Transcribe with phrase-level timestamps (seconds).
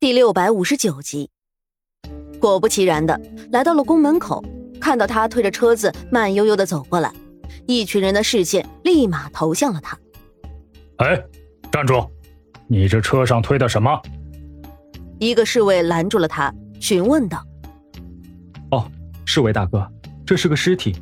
[0.00, 1.28] 第六百五十九集，
[2.38, 4.40] 果不其然的来到了宫门口，
[4.80, 7.12] 看到他推着车子慢悠悠的走过来，
[7.66, 9.98] 一群人的视线立马投向了他。
[10.98, 11.20] 哎，
[11.72, 12.08] 站住！
[12.68, 14.00] 你这车上推的什么？
[15.18, 17.44] 一个侍卫拦住了他，询问道
[18.70, 18.88] ：“哦，
[19.24, 19.84] 侍卫大哥，
[20.24, 20.94] 这是个尸体，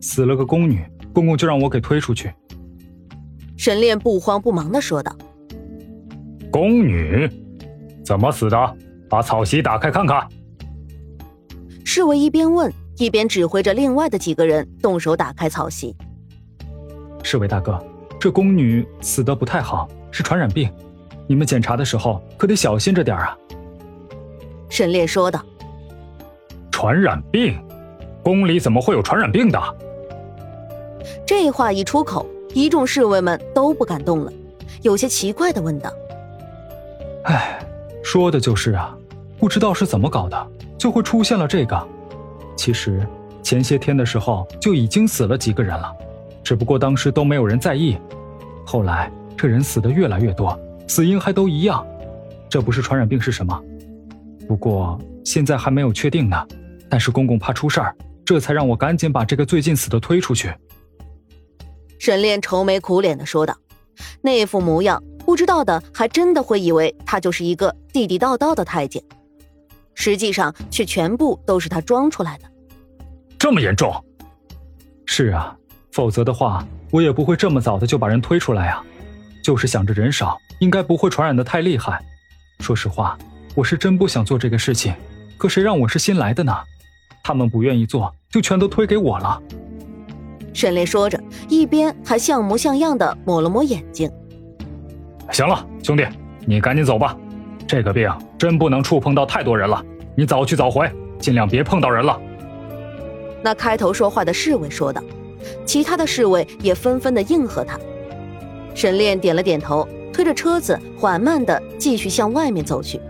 [0.00, 2.32] 死了个宫女，公公就让我给推出去。”
[3.58, 5.12] 沈炼不慌不忙的说道
[6.52, 7.28] ：“宫女。”
[8.04, 8.76] 怎么死的？
[9.08, 10.26] 把草席打开看看。
[11.84, 15.94] 侍卫一边问，一边指挥着另外的几个人动手打开草席。
[17.22, 17.78] 侍卫大哥，
[18.18, 20.68] 这宫女死的不太好，是传染病，
[21.28, 23.36] 你们检查的时候可得小心着点啊。
[24.68, 25.40] 沈烈说道。
[26.72, 27.56] 传染病？
[28.24, 29.60] 宫里怎么会有传染病的？
[31.26, 34.32] 这话一出口，一众侍卫们都不敢动了，
[34.82, 35.92] 有些奇怪的问道
[37.24, 37.60] ：“哎。”
[38.14, 38.96] 说的就是啊，
[39.40, 41.88] 不知道是怎么搞的，就会出现了这个。
[42.56, 43.04] 其实
[43.42, 45.92] 前些天的时候就已经死了几个人了，
[46.44, 47.98] 只不过当时都没有人在意。
[48.64, 50.56] 后来这人死的越来越多，
[50.86, 51.84] 死因还都一样，
[52.48, 53.60] 这不是传染病是什么？
[54.46, 56.46] 不过现在还没有确定呢。
[56.88, 60.54] 但是公公怕出事儿，这才让我赶紧把这个最近死的推出去。
[61.98, 63.56] 沈炼愁眉苦脸的说道，
[64.22, 65.02] 那副模样。
[65.24, 69.02] 不知道的还真的会以为他就是一个地地道道的太监，
[69.94, 72.44] 实际上却全部都是他装出来的。
[73.38, 73.92] 这么严重？
[75.06, 75.56] 是啊，
[75.92, 78.84] 否则的话我也不会这么早的就把人推出来啊。
[79.42, 82.02] 就是想着人少，应该不会传染的太厉害。
[82.60, 83.18] 说实话，
[83.54, 84.94] 我是真不想做这个事情，
[85.36, 86.56] 可谁让我是新来的呢？
[87.22, 89.42] 他们不愿意做，就全都推给我了。
[90.54, 94.10] 沈烈说着，一边还像模像样的抹了抹眼睛。
[95.30, 96.06] 行了，兄弟，
[96.46, 97.16] 你赶紧走吧。
[97.66, 99.82] 这个病真不能触碰到太多人了，
[100.14, 100.88] 你早去早回，
[101.18, 102.20] 尽量别碰到人了。
[103.42, 105.02] 那开头说话的侍卫说道，
[105.64, 107.78] 其他的侍卫也纷纷的应和他。
[108.74, 113.00] 沈炼点了点头，推着车子缓慢的继续向外面走去。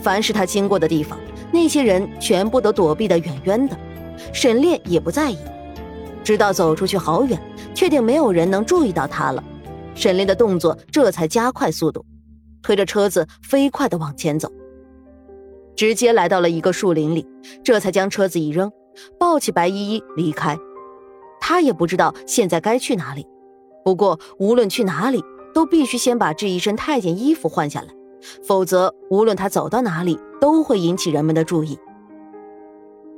[0.00, 1.18] 凡是他经过的地方，
[1.52, 3.76] 那些人全部都躲避的远远的，
[4.32, 5.38] 沈炼也不在意。
[6.22, 7.38] 直到走出去好远，
[7.74, 9.42] 确定没有人能注意到他了。
[10.00, 12.02] 沈炼的动作这才加快速度，
[12.62, 14.50] 推着车子飞快的往前走，
[15.76, 17.28] 直接来到了一个树林里，
[17.62, 18.72] 这才将车子一扔，
[19.18, 20.56] 抱起白依依离开。
[21.38, 23.26] 他也不知道现在该去哪里，
[23.84, 25.22] 不过无论去哪里，
[25.52, 27.88] 都必须先把这一身太监衣服换下来，
[28.42, 31.78] 否则无论他走到哪里，都会引起人们的注意。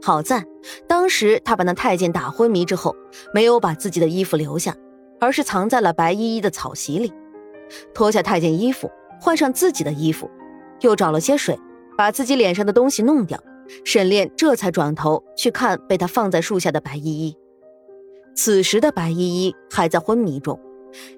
[0.03, 0.44] 好在
[0.88, 2.93] 当时他把那太监打昏迷之后，
[3.32, 4.75] 没有把自己的衣服留下。
[5.22, 7.12] 而是藏在了白依依的草席里，
[7.94, 8.90] 脱下太监衣服，
[9.20, 10.28] 换上自己的衣服，
[10.80, 11.56] 又找了些水，
[11.96, 13.40] 把自己脸上的东西弄掉。
[13.84, 17.36] 沈炼这才转头去看被他放在树下的白依依。
[18.34, 20.58] 此时的白依依还在昏迷中，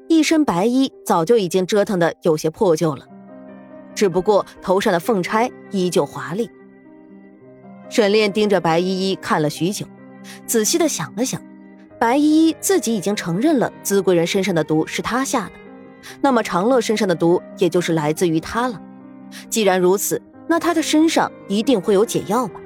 [0.06, 3.06] 一身白衣早就已经折腾的有些破旧了，
[3.94, 6.50] 只不过头上的凤钗依旧华丽。
[7.88, 9.86] 沈炼盯着白依依看了许久，
[10.44, 11.40] 仔细的想了想。
[12.04, 15.52] 白依依自己已经承认了资贵人身上的毒是他下的，
[16.20, 18.78] 那么长乐身上的毒也就是来自于他了。
[19.48, 22.60] 既然如此，那他的身上一定会有解药吧？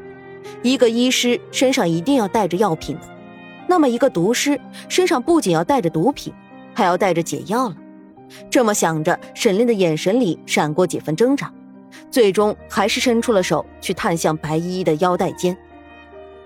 [0.60, 3.02] 一个医师身上一定要带着药品的，
[3.68, 6.34] 那么一个毒师身上不仅要带着毒品，
[6.74, 7.76] 还要带着解药了。
[8.50, 11.48] 这么想着，沈炼的眼神里闪过几分挣扎，
[12.10, 15.56] 最终还是伸出了手去探向白依依的腰带间。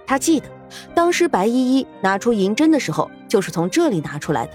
[0.07, 0.47] 他记得。
[0.95, 4.53] 当时白依依拿出银针的时候，就是从这里拿出来的，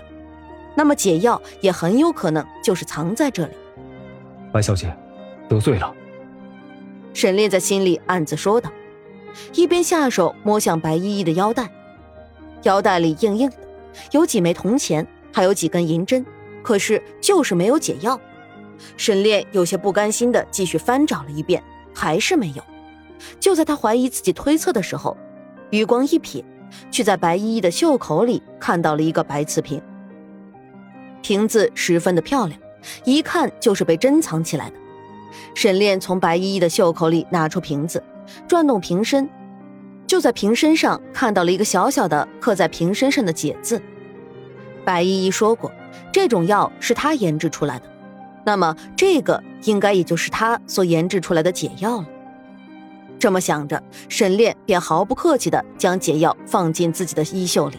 [0.73, 3.53] 那么解药也很有可能就是藏在这里。
[4.51, 4.91] 白小姐，
[5.47, 5.93] 得罪了。
[7.13, 8.71] 沈炼在心里暗自说道，
[9.53, 11.69] 一边下手摸向白依依的腰带，
[12.63, 13.57] 腰带里硬硬的，
[14.09, 16.25] 有几枚铜钱，还有几根银针，
[16.63, 18.19] 可是就是没有解药。
[18.97, 22.63] 沈炼有些不甘心的继续翻找了一遍，还是没有。
[23.39, 25.15] 就在他怀疑自己推测的时候。
[25.69, 26.43] 余光一瞥，
[26.89, 29.81] 却在白依依的袖口里看到了一个白瓷瓶。
[31.21, 32.59] 瓶子十分的漂亮，
[33.03, 34.75] 一看就是被珍藏起来的。
[35.53, 38.01] 沈炼从白依依的袖口里拿出瓶子，
[38.47, 39.29] 转动瓶身，
[40.05, 43.81] 就在瓶身上看到了一个小小的刻在瓶身上的“解”字。
[44.85, 45.69] 白依依说过，
[46.13, 47.85] 这种药是她研制出来的，
[48.45, 52.07] 那么这个应该也就是她所研制出来的解药了。
[53.19, 57.77] 这么想着，沈炼便毫不客气地将解药放进自己的衣袖里。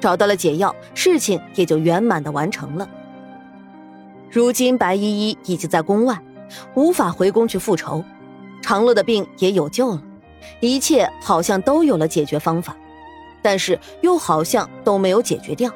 [0.00, 2.88] 找到了解药，事情也就圆满地完成了。
[4.30, 6.18] 如今白依依已经在宫外，
[6.74, 8.02] 无法回宫去复仇，
[8.62, 10.02] 长乐的病也有救了，
[10.60, 12.74] 一切好像都有了解决方法，
[13.42, 15.70] 但是又好像都没有解决掉。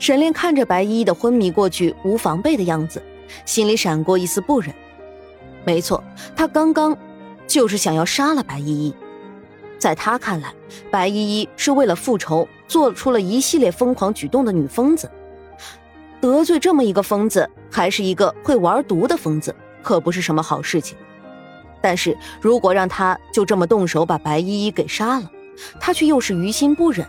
[0.00, 3.00] 沈炼看着白依依的昏迷过去、无防备的样子，
[3.44, 4.74] 心里闪过一丝不忍。
[5.64, 6.02] 没错，
[6.34, 6.96] 他刚刚
[7.46, 8.94] 就是想要杀了白依依。
[9.78, 10.52] 在他看来，
[10.90, 15.10] 白依依是为了复仇，做出了一系列疯狂举动的女疯子。
[16.20, 20.96] 得罪这么一个疯子，还是一个会玩毒的疯子，可不是什么好事情。
[21.80, 25.30] 但是如果让他就这么动手把白依依给杀了，
[25.78, 27.06] 他却又是于心不忍。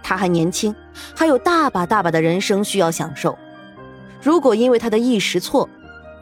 [0.00, 0.72] 他还年轻，
[1.16, 3.36] 还有大把大把的人生需要享受。
[4.22, 5.68] 如果因为他的一时错，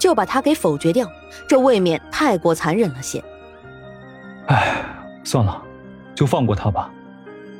[0.02, 1.08] 就把他给否决掉，
[1.46, 3.22] 这未免太过残忍了些。
[4.48, 4.84] 唉，
[5.22, 5.62] 算了，
[6.12, 6.90] 就放过他吧。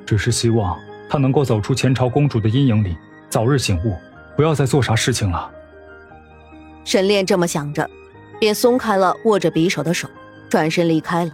[0.05, 0.77] 只是希望
[1.09, 2.97] 他能够走出前朝公主的阴影里，
[3.29, 3.95] 早日醒悟。
[4.35, 5.49] 不要再做啥事情了。
[6.85, 7.89] 沈炼这么想着，
[8.41, 10.09] 便松开了握着匕首的手，
[10.49, 11.31] 转身离开了。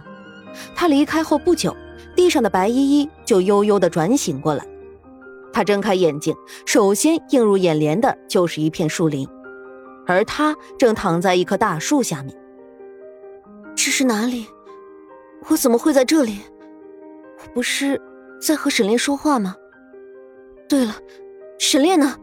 [0.75, 1.75] 他离开后不久，
[2.15, 4.63] 地上的白依依就悠悠的转醒过来。
[5.51, 6.35] 他睁开眼睛，
[6.67, 9.27] 首先映入眼帘的就是一片树林，
[10.09, 12.35] 而他正躺在一棵大树下面。
[13.75, 14.47] 这是哪里？
[15.49, 16.39] 我怎么会在这里？
[17.37, 18.01] 我不是
[18.41, 19.55] 在和沈炼说话吗？
[20.67, 20.95] 对了，
[21.59, 22.17] 沈炼呢？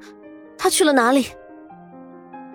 [0.58, 1.26] 他去了哪里？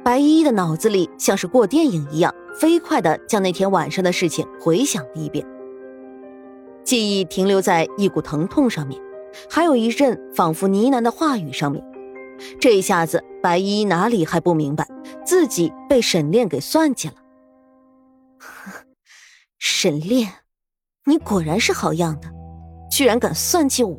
[0.04, 5.46] 白依依的脑子里像是过电影一样，飞快的将那天晚上的事情回想了一遍。
[6.84, 9.02] 记忆停留在一股疼痛上面，
[9.50, 11.84] 还有一阵仿佛呢喃的话语上面。
[12.60, 14.88] 这一下子，白依依哪里还不明白，
[15.26, 17.16] 自己被沈炼给算计了。
[19.60, 20.32] 沈炼，
[21.06, 22.30] 你果然是好样的，
[22.92, 23.98] 居然敢算计我！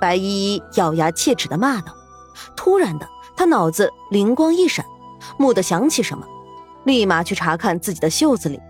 [0.00, 1.94] 白依依咬牙切齿的骂道。
[2.56, 4.84] 突然的，他脑子灵光一闪，
[5.38, 6.26] 蓦地想起什么，
[6.84, 8.60] 立马去查看自己的袖子里。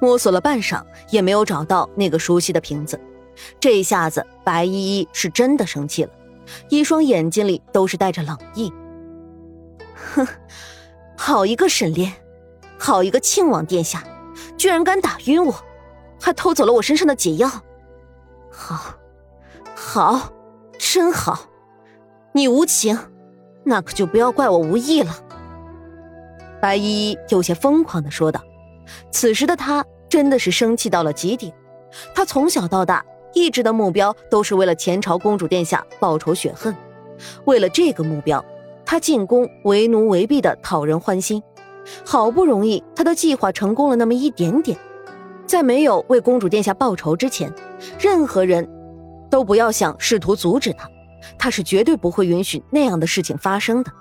[0.00, 3.00] 摸索了半晌，也没有找到那个熟悉的瓶子。
[3.58, 6.10] 这一下子，白依依是真的生气了，
[6.68, 8.72] 一双眼睛里都是带着冷意。
[10.14, 10.26] 哼，
[11.16, 12.12] 好一个沈炼，
[12.78, 14.02] 好一个庆王殿下，
[14.56, 15.54] 居然敢打晕我，
[16.20, 17.50] 还偷走了我身上的解药。
[18.50, 18.94] 好，
[19.74, 20.32] 好，
[20.78, 21.40] 真好。
[22.32, 22.98] 你无情，
[23.64, 25.14] 那可就不要怪我无义了。”
[26.60, 28.40] 白依依有些疯狂的说道。
[29.10, 31.52] 此时的她真的是生气到了极点。
[32.14, 33.04] 她从小到大
[33.34, 36.74] 一直的目标都是为了前朝公主殿下报仇雪恨。
[37.44, 38.44] 为了这个目标，
[38.84, 41.42] 她进宫为奴为婢的讨人欢心。
[42.04, 44.78] 好不容易，她的计划成功了那么一点点。
[45.46, 47.52] 在没有为公主殿下报仇之前，
[47.98, 48.68] 任何人
[49.28, 50.88] 都不要想试图阻止她。
[51.36, 53.92] 他是绝对不会允许那样的事情发生的，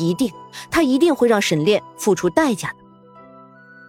[0.00, 0.28] 一定，
[0.72, 2.74] 他一定会让沈炼付出代价的。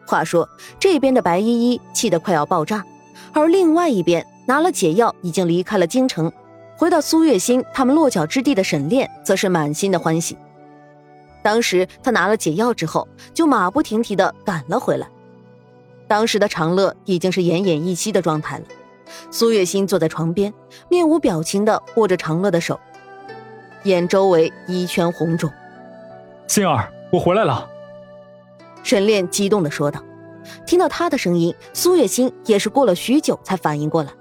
[0.05, 0.47] 话说，
[0.79, 2.85] 这边的白依依气得快要爆炸，
[3.33, 6.31] 而另外一边拿了解药已经离开了京城，
[6.75, 10.35] 回到苏月心他们落脚之地的沈炼则是满心的欢喜。
[11.43, 15.07] 当时他拿了解药之后，就马不停蹄的赶了回来。
[16.07, 18.65] 当时的长乐已经是奄奄一息的状态了。
[19.29, 20.51] 苏月心坐在床边，
[20.89, 22.79] 面无表情的握着长乐的手，
[23.83, 25.47] 眼周围一圈红肿。
[26.47, 27.69] 心儿，我回来了。
[28.81, 30.03] 沈炼激动的说道。
[30.65, 34.11] 听到他的声音，苏月心也是过了许久才反应过来，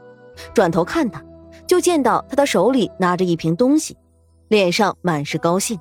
[0.55, 1.23] 转头看他，
[1.67, 3.97] 就见到他的手里拿着一瓶东西，
[4.49, 5.79] 脸上满是高兴。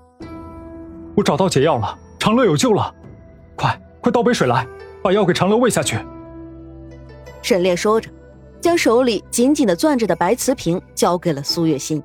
[1.16, 2.94] 我找到解药了，长乐有救了！
[3.56, 4.68] 快，快倒杯水来，
[5.02, 5.98] 把药给长乐喂下去。
[7.42, 8.10] 沈炼说着。
[8.60, 12.04] 将手里紧紧的攥着的白瓷瓶交给了苏月心。